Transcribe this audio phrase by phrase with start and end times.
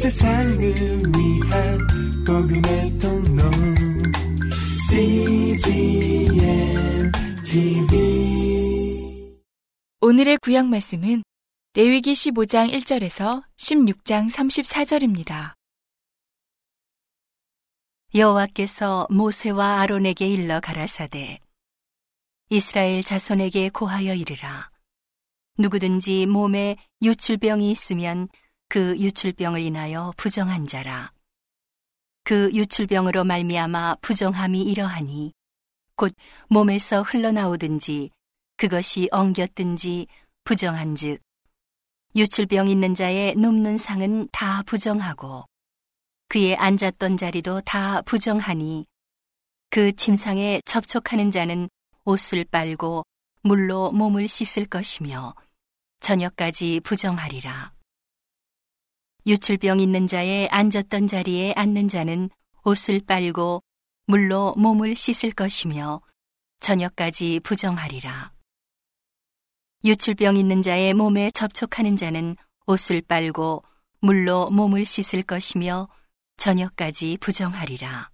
[0.00, 1.78] 세상을 위한
[2.26, 3.42] 복음의 통로.
[4.88, 6.32] CGM
[7.44, 9.36] TV
[10.00, 11.22] 오늘의 구약 말씀은
[11.74, 15.52] 레위기 15장 1절에서 16장 34절입니다.
[18.14, 21.40] 여호와께서 모세와 아론에게 일러 가라사대
[22.48, 24.70] 이스라엘 자손에게 고하여 이르라.
[25.58, 28.28] 누구든지 몸에 유출병이 있으면
[28.70, 31.10] 그 유출병을 인하여 부정한 자라
[32.22, 35.32] 그 유출병으로 말미암아 부정함이 이러하니
[35.96, 36.14] 곧
[36.48, 38.10] 몸에서 흘러나오든지
[38.56, 40.06] 그것이 엉겼든지
[40.44, 41.20] 부정한즉
[42.14, 45.46] 유출병 있는 자의 눕는 상은 다 부정하고
[46.28, 48.86] 그의 앉았던 자리도 다 부정하니
[49.70, 51.68] 그 침상에 접촉하는 자는
[52.04, 53.04] 옷을 빨고
[53.42, 55.34] 물로 몸을 씻을 것이며
[55.98, 57.79] 저녁까지 부정하리라.
[59.26, 62.30] 유출병 있는 자의 앉았던 자리에 앉는 자는
[62.64, 63.62] 옷을 빨고
[64.06, 66.00] 물로 몸을 씻을 것이며
[66.60, 68.32] 저녁까지 부정하리라.
[69.84, 72.36] 유출병 있는 자의 몸에 접촉하는 자는
[72.66, 73.62] 옷을 빨고
[74.00, 75.88] 물로 몸을 씻을 것이며
[76.36, 78.10] 저녁까지 부정하리라.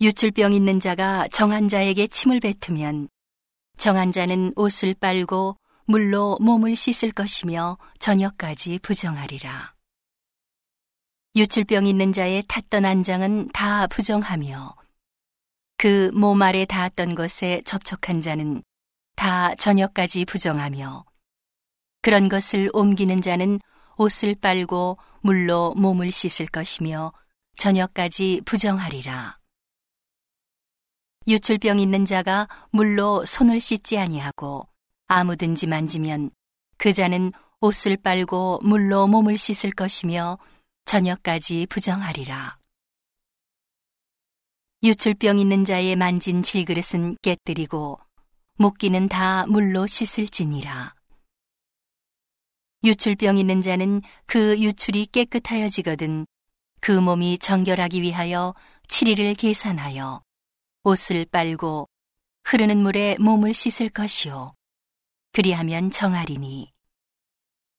[0.00, 3.08] 유출병 있는 자가 정한 자에게 침을 뱉으면
[3.76, 9.74] 정한 자는 옷을 빨고 물로 몸을 씻을 것이며 저녁까지 부정하리라.
[11.34, 14.76] 유출병 있는 자의 탔던 안장은 다 부정하며
[15.82, 18.62] 그 몸 아래 닿았던 것에 접촉한 자는
[19.16, 21.04] 다 저녁까지 부정하며
[22.02, 23.58] 그런 것을 옮기는 자는
[23.96, 27.12] 옷을 빨고 물로 몸을 씻을 것이며
[27.56, 29.38] 저녁까지 부정하리라.
[31.26, 34.68] 유출병 있는 자가 물로 손을 씻지 아니하고
[35.12, 36.30] 아무든지 만지면
[36.78, 40.38] 그 자는 옷을 빨고 물로 몸을 씻을 것이며
[40.86, 42.56] 저녁까지 부정하리라.
[44.82, 48.00] 유출병 있는 자의 만진 질그릇은 깨뜨리고
[48.56, 50.94] 목기는 다 물로 씻을지니라.
[52.82, 56.26] 유출병 있는 자는 그 유출이 깨끗하여지거든
[56.80, 58.54] 그 몸이 정결하기 위하여
[58.88, 60.22] 7일을 계산하여
[60.84, 61.86] 옷을 빨고
[62.44, 64.52] 흐르는 물에 몸을 씻을 것이요.
[65.32, 66.72] 그리하면 정하리니.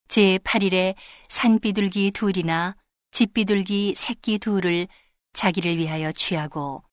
[0.07, 0.95] 제 8일에
[1.29, 2.75] 산비둘기 둘이나
[3.11, 4.87] 집비둘기 새끼 둘을
[5.33, 6.83] 자기를 위하여 취하고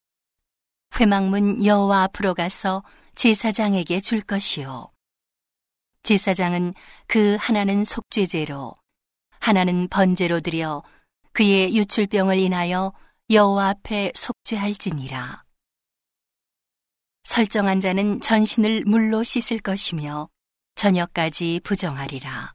[0.98, 2.82] 회막문 여호와 앞으로 가서
[3.14, 4.90] 제사장에게 줄 것이요.
[6.02, 6.74] 제사장은
[7.06, 8.74] 그 하나는 속죄제로
[9.38, 10.82] 하나는 번제로 드려
[11.32, 12.92] 그의 유출병을 인하여
[13.30, 15.44] 여호와 앞에 속죄할지니라.
[17.22, 20.28] 설정한 자는 전신을 물로 씻을 것이며
[20.80, 22.54] 저녁까지 부정하리라.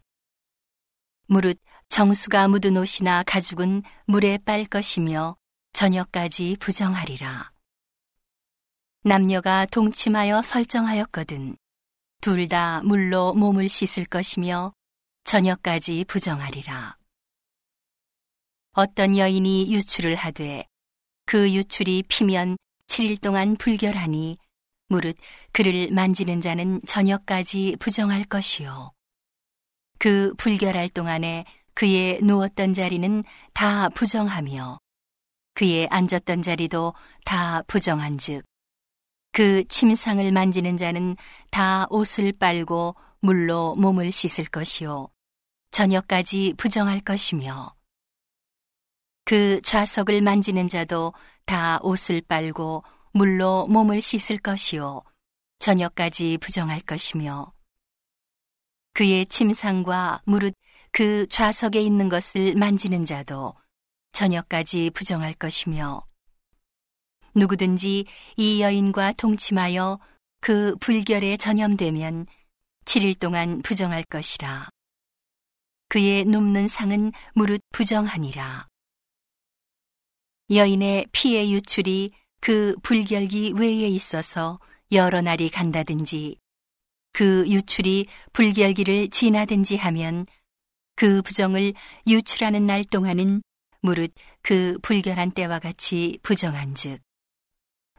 [1.28, 1.60] 무릇
[1.90, 5.38] 정수가 묻은 옷이나 가죽은 물에 빨 것이며
[5.74, 7.52] 저녁까지 부정하리라.
[9.04, 11.56] 남녀가 동침하여 설정하였거든
[12.20, 14.74] 둘 다 물로 몸을 씻을 것이며
[15.26, 16.98] 저녁까지 부정하리라.
[18.72, 20.66] 어떤 여인이 유출을 하되
[21.28, 24.40] 그 유출이 피면 7일 동안 불결하니
[24.88, 25.18] 무릇
[25.52, 28.92] 그를 만지는 자는 저녁까지 부정할 것이요.
[30.00, 33.24] 그 불결할 동안에 그의 누웠던 자리는
[33.54, 34.80] 다 부정하며
[35.54, 38.44] 그의 앉았던 자리도 다 부정한 즉
[39.36, 41.18] 그 침상을 만지는 자는
[41.52, 45.10] 다 옷을 빨고 물로 몸을 씻을 것이요
[45.72, 47.76] 저녁까지 부정할 것이며
[49.26, 51.14] 그 좌석을 만지는 자도
[51.46, 52.86] 다 옷을 빨고
[53.16, 55.02] 물로 몸을 씻을 것이요
[55.60, 57.54] 저녁까지 부정할 것이며
[58.92, 60.54] 그의 침상과 무릇
[60.92, 63.54] 그 좌석에 있는 것을 만지는 자도
[64.12, 66.06] 저녁까지 부정할 것이며
[67.36, 68.06] 누구든지
[68.36, 69.98] 이 여인과 동침하여
[70.42, 72.26] 그 불결에 전염되면
[72.84, 74.70] 7일 동안 부정할 것이라.
[75.88, 78.68] 그의 눕는 상은 무릇 부정하니라.
[80.52, 82.12] 여인의 피의 유출이
[82.46, 84.60] 그 불결기 외에 있어서
[84.92, 86.38] 여러 날이 간다든지
[87.12, 90.28] 그 유출이 불결기를 지나든지 하면
[90.96, 91.74] 그 부정을
[92.06, 93.42] 유출하는 날 동안은
[93.82, 94.14] 무릇
[94.44, 97.02] 그 불결한 때와 같이 부정한즉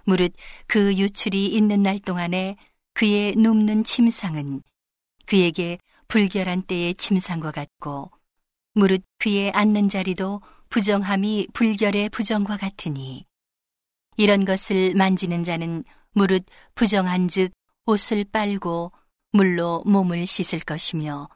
[0.04, 0.32] 무릇
[0.68, 2.54] 그 유출이 있는 날 동안에
[2.94, 4.62] 그의 눕는 침상은
[5.26, 5.76] 그에게
[6.06, 8.12] 불결한 때의 침상과 같고
[8.74, 10.40] 무릇 그의 앉는 자리도
[10.70, 13.26] 부정함이 불결의 부정과 같으니
[14.16, 17.52] 이런 것을 만지는 자는 무릇 부정한즉
[17.86, 18.92] 옷을 빨고
[19.32, 21.28] 물로 몸을 씻을 것이며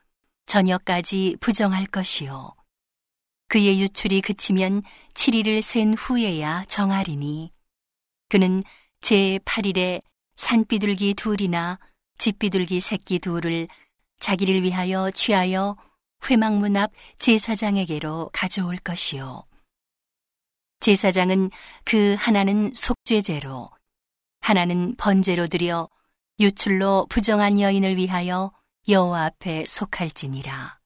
[0.47, 2.55] 저녁까지 부정할 것이요
[3.49, 4.83] 그의 유출이 그치면
[5.15, 7.53] 7일을 센 후에야 정하리니
[8.29, 8.63] 그는
[9.01, 10.03] 제 8일에
[10.37, 11.79] 산비둘기 둘이나
[12.19, 13.69] 집비둘기 새끼 둘을
[14.21, 15.77] 자기를 위하여 취하여
[16.29, 19.45] 회막문 앞 제사장에게로 가져올 것이요.
[20.81, 21.51] 제사장은
[21.85, 23.69] 그 하나는 속죄제로,
[24.41, 25.89] 하나는 번제로 드려
[26.39, 28.53] 유출로 부정한 여인을 위하여
[28.89, 30.79] 여호와 앞에 속할지니라.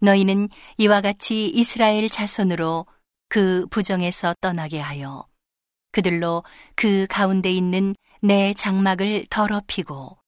[0.00, 0.48] 너희는
[0.78, 2.86] 이와 같이 이스라엘 자손으로
[3.28, 5.26] 그 부정에서 떠나게 하여
[5.92, 6.42] 그들로
[6.74, 10.18] 그 가운데 있는 내 장막을 더럽히고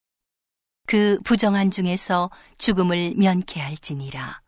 [0.87, 4.42] 그 부정한 중에서 죽음을 면케 할지니라.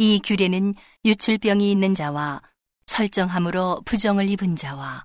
[0.00, 0.74] 이 규례는
[1.04, 2.40] 유출병이 있는 자와
[2.86, 5.04] 설정함으로 부정을 입은 자와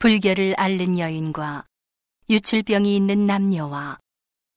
[0.00, 1.64] 불결을 앓는 여인과
[2.28, 3.98] 유출병이 있는 남녀와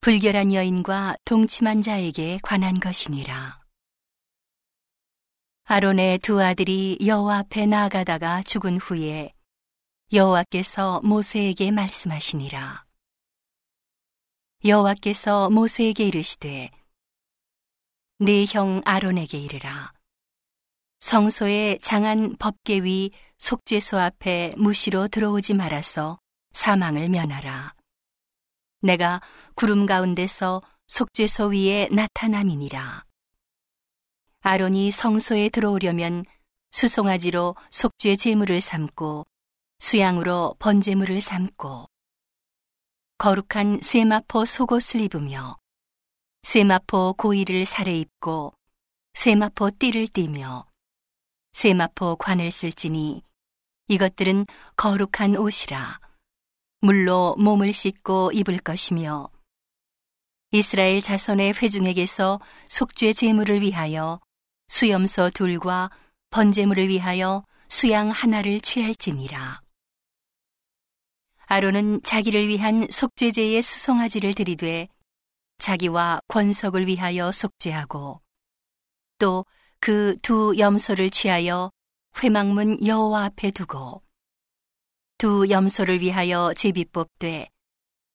[0.01, 3.61] 불결한 여인과 동침한 자에게 관한 것이니라.
[5.63, 9.31] 아론의 두 아들이 여호와 앞에 나아가다가 죽은 후에
[10.11, 12.83] 여호와께서 모세에게 말씀하시니라.
[14.65, 16.71] 여호와께서 모세에게 이르시되
[18.17, 19.91] 네 형 아론에게 이르라.
[21.01, 26.17] 성소의 장한 법계 위 속죄소 앞에 무시로 들어오지 말아서
[26.53, 27.75] 사망을 면하라.
[28.79, 29.19] 내가
[29.55, 33.03] 구름 가운데서 속죄소 위에 나타남이니라.
[34.39, 36.23] 아론이 성소에 들어오려면
[36.71, 39.27] 수송아지로 속죄 제물을 삼고
[39.79, 41.87] 수양으로 번제물을 삼고
[43.17, 45.57] 거룩한 세마포 속옷을 입으며
[46.45, 48.53] 세마포 고이를 살에 입고
[49.15, 50.67] 세마포 띠를 띠며
[51.53, 53.23] 세마포 관을 쓸지니
[53.87, 54.45] 이것들은
[54.77, 55.99] 거룩한 옷이라
[56.81, 59.27] 물로 몸을 씻고 입을 것이며
[60.51, 62.39] 이스라엘 자손의 회중에게서
[62.69, 64.19] 속죄 제물을 위하여
[64.67, 65.89] 수염소 둘과
[66.29, 69.61] 번제물을 위하여 수양 하나를 취할지니라.
[71.47, 74.89] 아론은 자기를 위한 속죄제의 수송아지를 들이되
[75.59, 78.21] 자기와 권석을 위하여 속죄하고
[79.19, 79.45] 또
[79.85, 81.71] 그 두 염소를 취하여
[82.17, 84.01] 회막문 여호와 앞에 두고
[85.19, 87.47] 두 염소를 위하여 제비 뽑되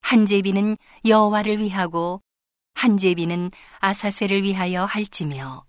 [0.00, 0.76] 한 제비는
[1.06, 2.22] 여호와를 위하고
[2.74, 5.64] 한 제비는 아사세를 위하여 할지며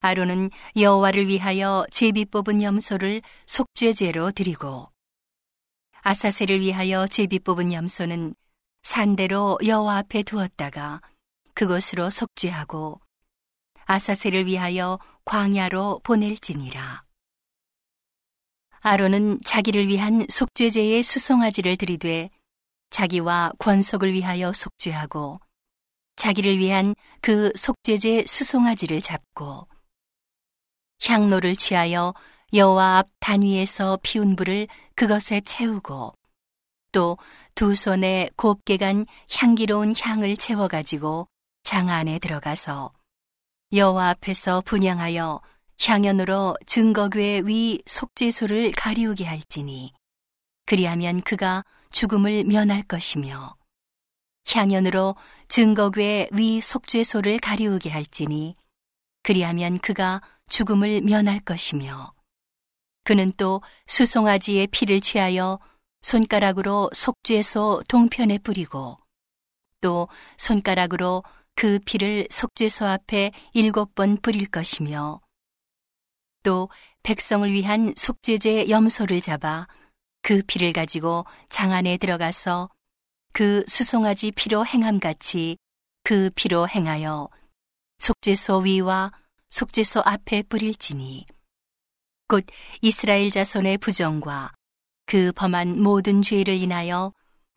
[0.00, 4.90] 아론은 여호와를 위하여 제비 뽑은 염소를 속죄제로 드리고
[6.02, 8.34] 아사세를 위하여 제비 뽑은 염소는
[8.86, 11.00] 산대로 여호와 앞에 두었다가
[11.54, 13.00] 그것으로 속죄하고
[13.84, 17.02] 아사세를 위하여 광야로 보낼지니라.
[18.82, 22.30] 아론은 자기를 위한 속죄제의 수송아지를 들이되
[22.90, 25.40] 자기와 권속을 위하여 속죄하고
[26.14, 29.66] 자기를 위한 그 속죄제 수송아지를 잡고
[31.04, 32.14] 향로를 취하여
[32.52, 36.14] 여호와 앞 단위에서 피운 불을 그것에 채우고
[36.96, 37.18] 또
[37.56, 41.26] 두 손에 곱게 간 향기로운 향을 채워 가지고
[41.62, 42.92] 장 안에 들어가서
[43.72, 45.40] 여호와 앞에서 분양하여
[45.80, 49.94] 향연으로 증거궤 위 속죄소를 가리우게 할지니
[50.66, 53.56] 그리하면 그가 죽음을 면할 것이며
[54.46, 55.16] 향연으로
[55.48, 58.54] 증거궤 위 속죄소를 가리우게 할지니
[59.22, 62.12] 그리하면 그가 죽음을 면할 것이며
[63.04, 65.58] 그는 또 수송아지의 피를 취하여
[66.02, 68.98] 손가락으로 속죄소 동편에 뿌리고
[69.80, 71.22] 또 손가락으로
[71.54, 75.20] 그 피를 속죄소 앞에 일곱 번 뿌릴 것이며
[76.42, 76.68] 또
[77.02, 79.66] 백성을 위한 속죄제 염소를 잡아
[80.22, 82.68] 그 피를 가지고 장 안에 들어가서
[83.32, 85.56] 그 수송아지 피로 행함같이
[86.04, 87.28] 그 피로 행하여
[87.98, 89.12] 속죄소 위와
[89.50, 91.26] 속죄소 앞에 뿌릴지니
[92.28, 92.44] 곧
[92.82, 94.52] 이스라엘 자손의 부정과
[95.06, 97.12] 그 범한 모든 죄를 인하여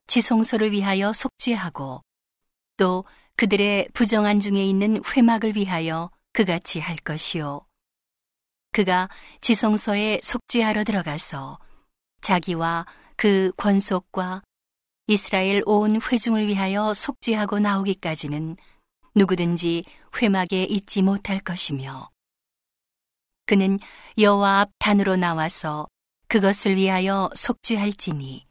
[0.07, 2.01] 지성소를 위하여 속죄하고
[2.77, 7.61] 또 그들의 부정한 중에 있는 회막을 위하여 그같이 할 것이요.
[8.71, 9.09] 그가
[9.41, 11.59] 지성소에 속죄하러 들어가서
[12.21, 14.43] 자기와 그 권속과
[15.07, 18.57] 이스라엘 온 회중을 위하여 속죄하고 나오기까지는
[19.15, 19.83] 누구든지
[20.21, 22.09] 회막에 있지 못할 것이며
[23.45, 23.79] 그는
[24.19, 25.87] 여호와 앞 단으로 나와서
[26.29, 28.47] 그것을 위하여 속죄할지니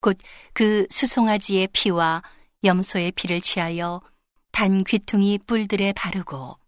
[0.00, 0.18] 곧
[0.54, 2.22] 그 수송아지의 피와
[2.64, 4.00] 염소의 피를 취하여
[4.52, 6.58] 단 귀퉁이 뿔들에 바르고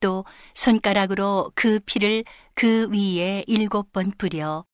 [0.00, 4.64] 또 손가락으로 그 피를 그 위에 일곱 번 뿌려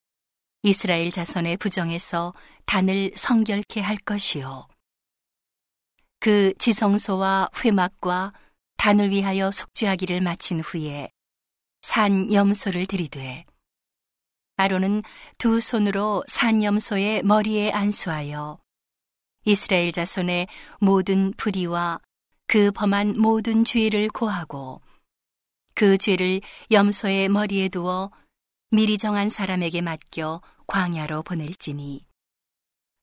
[0.62, 2.34] 이스라엘 자손의 부정에서
[2.66, 4.68] 단을 성결케 할 것이요.
[6.18, 8.32] 그 지성소와 회막과
[8.76, 11.08] 단을 위하여 속죄하기를 마친 후에
[11.80, 13.44] 산 염소를 들이되
[14.60, 15.02] 아론은
[15.38, 18.58] 두 손으로 산 염소의 머리에 안수하여
[19.46, 20.48] 이스라엘 자손의
[20.80, 21.98] 모든 불의와
[22.46, 24.82] 그 범한 모든 죄를 고하고
[25.74, 28.10] 그 죄를 염소의 머리에 두어
[28.70, 32.04] 미리 정한 사람에게 맡겨 광야로 보낼지니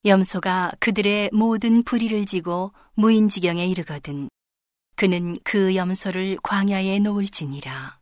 [0.05, 4.29] 염소가 그들의 모든 불의를 지고 무인지경에 이르거든
[4.95, 7.99] 그는 그 염소를 광야에 놓을지니라.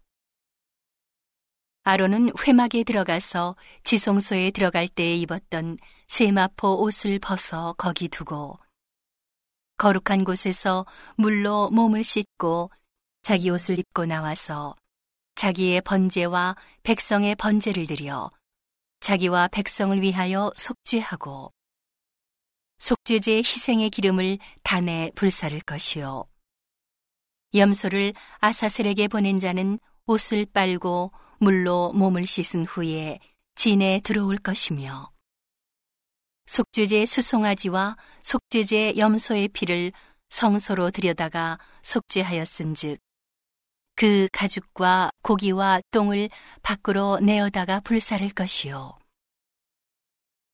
[1.87, 5.77] 아론은 회막에 들어가서 지성소에 들어갈 때에 입었던
[6.07, 8.57] 세마포 옷을 벗어 거기 두고
[9.77, 12.71] 거룩한 곳에서 물로 몸을 씻고
[13.21, 14.75] 자기 옷을 입고 나와서
[15.35, 18.31] 자기의 번제와 백성의 번제를 드려
[19.01, 21.53] 자기와 백성을 위하여 속죄하고
[22.79, 26.25] 속죄제 희생의 기름을 단에 불사를 것이요.
[27.53, 29.77] 염소를 아사셀에게 보낸 자는
[30.07, 31.11] 옷을 빨고
[31.45, 33.19] 물로 몸을 씻은 후에
[33.53, 35.11] 진에 들어올 것이며
[36.47, 39.91] 속죄제 수송아지와 속죄제 염소의 피를
[40.31, 42.97] 성소로 들여다가 속죄하였은즉
[43.95, 46.29] 그 가죽과 고기와 똥을
[46.63, 48.97] 밖으로 내어다가 불사를 것이요.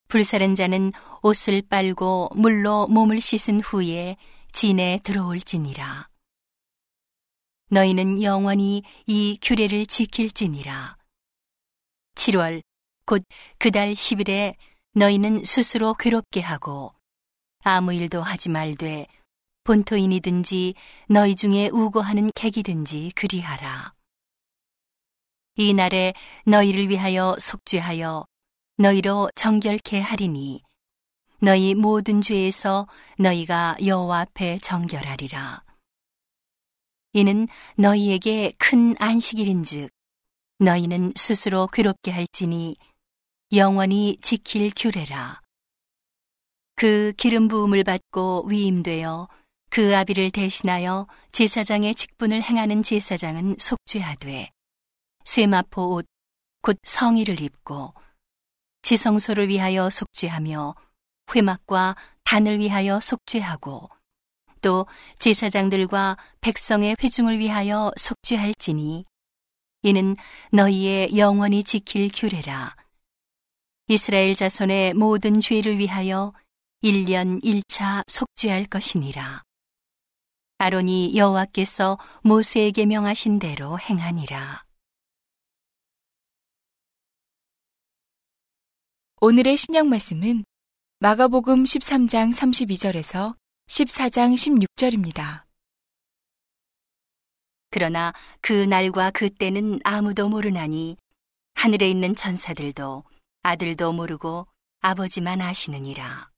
[0.10, 0.92] 불사른 자는
[1.24, 4.18] 옷을 빨고 물로 몸을 씻은 후에
[4.52, 6.11] 진에 들어올지니라
[7.72, 10.98] 너희는 영원히 이 규례를 지킬지니라
[12.16, 12.62] 7월
[13.06, 13.24] 곧
[13.58, 14.56] 그달 10일에
[14.94, 16.94] 너희는 스스로 괴롭게 하고
[17.64, 19.08] 아무 일도 하지 말되
[19.64, 20.74] 본토인이든지
[21.08, 23.94] 너희 중에 우고하는 객이든지 그리하라.
[25.56, 26.14] 이 날에
[26.46, 28.26] 너희를 위하여 속죄하여
[28.78, 30.64] 너희로 정결케 하리니
[31.40, 32.88] 너희 모든 죄에서
[33.18, 35.64] 너희가 여호와 앞에 정결하리라.
[37.14, 39.90] 이는 너희에게 큰 안식일인즉
[40.60, 42.76] 너희는 스스로 괴롭게 할지니
[43.54, 45.42] 영원히 지킬 규례라.
[46.76, 49.28] 그 기름 부음을 받고 위임되어
[49.70, 54.52] 그 아비를 대신하여 제사장의 직분을 행하는 제사장은 속죄하되
[55.26, 56.12] 세마포 옷
[56.62, 57.94] 곧 성의를 입고
[58.84, 60.76] 지성소를 위하여 속죄하며
[61.36, 63.90] 회막과 단을 위하여 속죄하고
[64.62, 64.86] 또
[65.20, 69.06] 제사장들과 백성의 회중을 위하여 속죄할지니
[69.84, 70.16] 이는
[70.52, 72.76] 너희의 영원히 지킬 규례라
[73.88, 76.34] 이스라엘 자손의 모든 죄를 위하여
[76.84, 79.44] 1년 1차 속죄할 것이니라.
[80.58, 84.64] 아론이 여호와께서 모세에게 명하신 대로 행하니라.
[89.20, 90.46] 오늘의 신약 말씀은
[91.00, 93.36] 마가복음 13장 32절에서
[93.72, 95.46] 14장 16절입니다.
[97.70, 98.12] 그러나
[98.42, 100.98] 그 날과 그 때는 아무도 모르나니
[101.54, 103.06] 하늘에 있는 천사들도
[103.44, 104.46] 아들도 모르고
[104.82, 106.30] 아버지만 아시느니라.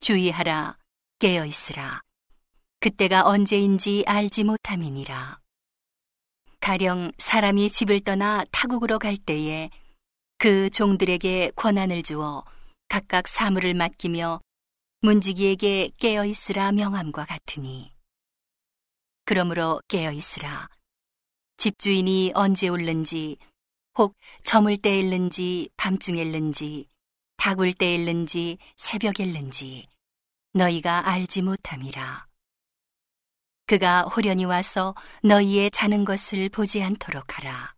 [0.00, 0.76] 주의하라,
[1.20, 2.02] 깨어 있으라.
[2.80, 5.40] 그때가 언제인지 알지 못함이니라.
[6.60, 9.70] 가령 사람이 집을 떠나 타국으로 갈 때에
[10.36, 12.44] 그 종들에게 권한을 주어
[12.90, 14.40] 각각 사물을 맡기며
[15.02, 17.90] 문지기에게 깨어 있으라 명함과 같으니.
[19.24, 20.68] 그러므로 깨어 있으라.
[21.56, 23.38] 집주인이 언제 올는지
[23.96, 24.14] 혹
[24.44, 26.86] 저물 때 일는지 밤중에 일는지
[27.38, 29.88] 다굴 때 일는지 새벽에 일는지
[30.52, 32.26] 너희가 알지 못함이라.
[33.64, 37.74] 그가 호련히 와서 너희의 자는 것을 보지 않도록 하라.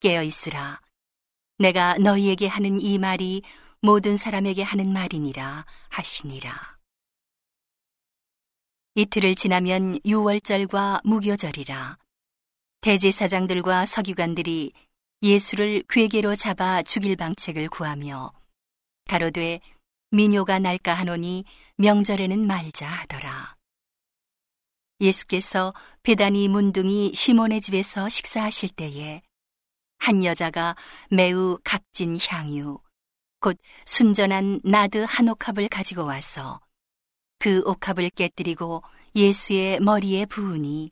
[0.00, 0.80] 깨어 있으라.
[1.58, 3.42] 내가 너희에게 하는 이 말이
[3.84, 6.78] 모든 사람에게 하는 말이니라 하시니라.
[8.94, 11.98] 이틀을 지나면 유월절과 무교절이라.
[12.80, 14.72] 대제사장들과 서기관들이
[15.20, 18.32] 예수를 괴계로 잡아 죽일 방책을 구하며
[19.06, 19.60] 가로되
[20.10, 21.44] 민요가 날까 하노니
[21.76, 23.54] 명절에는 말자 하더라.
[24.98, 25.74] 예수께서
[26.04, 29.20] 베다니 문둥이 시몬의 집에서 식사하실 때에
[29.98, 30.74] 한 여자가
[31.10, 32.78] 매우 값진 향유,
[33.44, 36.62] 곧 순전한 나드 한 옥합을 가지고 와서
[37.38, 38.82] 그 옥합을 깨뜨리고
[39.14, 40.90] 예수의 머리에 부으니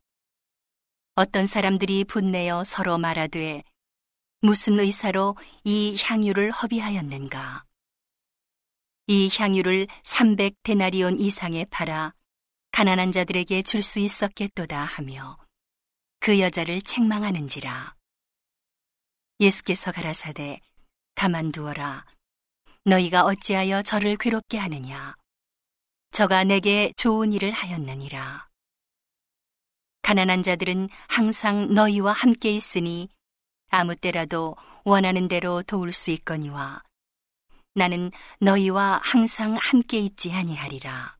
[1.15, 3.63] 어떤 사람들이 분내어 서로 말하되
[4.43, 7.65] 무슨 의사로 이 향유를 허비하였는가?
[9.07, 12.13] 이 향유를 300 데나리온 이상에 팔아
[12.71, 15.39] 가난한 자들에게 줄 수 있었겠도다 하며
[16.21, 17.97] 그 여자를 책망하는지라.
[19.41, 20.61] 예수께서 가라사대
[21.15, 22.05] 가만두어라.
[22.85, 25.15] 너희가 어찌하여 저를 괴롭게 하느냐?
[26.11, 28.49] 저가 내게 좋은 일을 하였느니라.
[30.03, 33.09] 가난한 자들은 항상 너희와 함께 있으니
[33.69, 36.83] 아무 때라도 원하는 대로 도울 수 있거니와
[37.75, 38.11] 나는
[38.41, 41.17] 너희와 항상 함께 있지 아니하리라.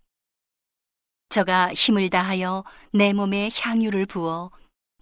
[1.29, 4.51] 저가 힘을 다하여 내 몸에 향유를 부어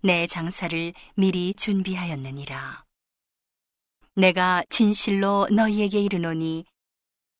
[0.02, 2.84] 내 장사를 미리 준비하였느니라.
[4.20, 6.66] 내가 진실로 너희에게 이르노니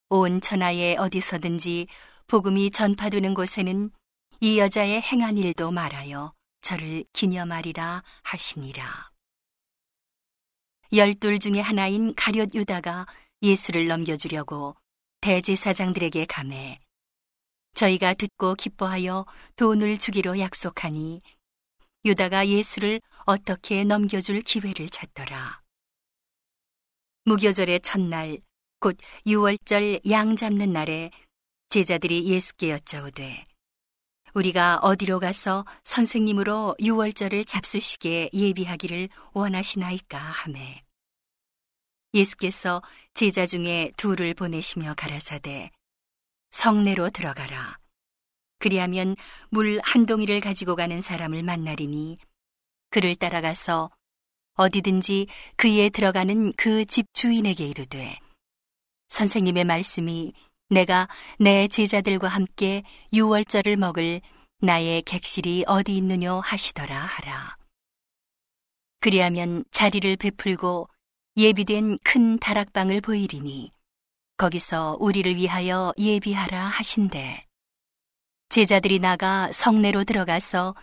[0.09, 1.87] 온 천하에 어디서든지
[2.27, 3.91] 복음이 전파되는 곳에는
[4.41, 6.33] 이 여자의 행한 일도 말하여
[6.63, 9.11] 저를 기념하리라 하시니라.
[10.95, 13.07] 열둘 중에 하나인 가룟 유다가
[13.43, 14.75] 예수를 넘겨주려고
[15.21, 16.81] 대제사장들에게 감해
[17.75, 21.21] 저희가 듣고 기뻐하여 돈을 주기로 약속하니
[22.07, 25.60] 유다가 예수를 어떻게 넘겨줄 기회를 찾더라.
[27.31, 28.41] 무교절의 첫날,
[28.81, 31.13] 곧 유월절 양 잡는 날에
[31.69, 33.47] 제자들이 예수께 여짜오되
[34.35, 40.83] 우리가 어디로 가서 선생님으로 유월절을 잡수시게 예비하기를 원하시나이까 하매
[42.15, 42.83] 예수께서
[43.15, 45.71] 제자 중에 둘을 보내시며 가라사대
[46.51, 47.79] 성내로 들어가라.
[48.59, 49.15] 그리하면
[49.51, 52.19] 물 한 동이를 가지고 가는 사람을 만나리니
[52.91, 53.93] 그를 따라가서
[54.55, 55.27] 어디든지
[55.57, 58.19] 그에 들어가는 그 집 주인에게 이르되
[59.09, 60.33] 선생님의 말씀이
[60.69, 64.21] 내가 내 제자들과 함께 유월절을 먹을
[64.61, 67.57] 나의 객실이 어디 있느뇨 하시더라 하라.
[69.01, 70.89] 그리하면 자리를 베풀고
[71.37, 73.73] 예비된 큰 다락방을 보이리니
[74.37, 77.47] 거기서 우리를 위하여 예비하라 하신대.
[78.51, 80.75] 제자들이 나가 성내로 들어가서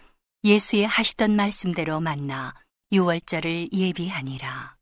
[0.44, 2.54] 예수의 하시던 말씀대로 만나
[2.90, 4.78] 유월절을 예비하니라.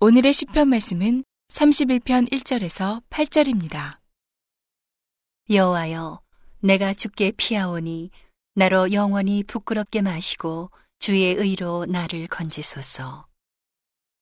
[0.00, 4.00] 오늘의 시편 말씀은 31편 1절에서 8절입니다.
[5.50, 6.20] 여호와여
[6.62, 8.10] 내가 주께 피하오니
[8.56, 13.28] 나로 영원히 부끄럽게 마시고 주의 의로 나를 건지소서.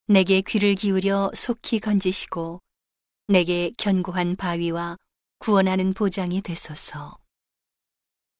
[0.09, 2.61] 내게 귀를 기울여 속히 건지시고
[3.29, 4.99] 내게 견고한 바위와
[5.38, 7.18] 구원하는 보장이 되소서.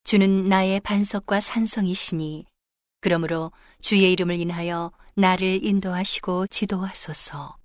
[0.05, 2.47] 주는 나의 반석과 산성이시니
[3.01, 7.57] 그러므로 주의 이름을 인하여 나를 인도하시고 지도하소서.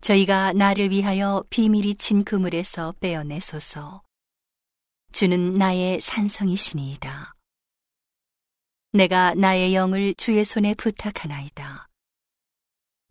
[0.00, 4.02] 저희가 나를 위하여 비밀이 친 그물에서 빼어내소서.
[5.12, 7.34] 주는 나의 산성이시니이다.
[8.92, 11.88] 내가 나의 영을 주의 손에 부탁하나이다.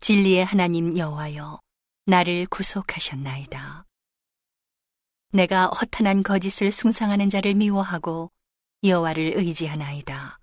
[0.00, 1.60] 진리의 하나님 여호와여,
[2.06, 3.84] 나를 구속하셨나이다.
[5.34, 8.30] 내가 허탄한 거짓을 숭상하는 자를 미워하고
[8.84, 10.38] 여호와를 의지하나이다.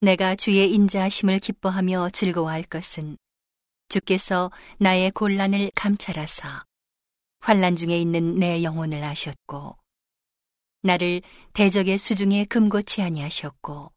[0.00, 3.18] 내가 주의 인자하심을 기뻐하며 즐거워할 것은
[3.88, 6.64] 주께서 나의 곤란을 감찰하사
[7.40, 9.76] 환란 중에 있는 내 영혼을 아셨고
[10.82, 13.92] 나를 대적의 수중에 금고치 아니하셨고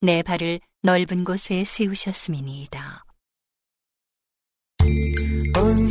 [0.00, 3.04] 내 발을 넓은 곳에 세우셨음이니이다.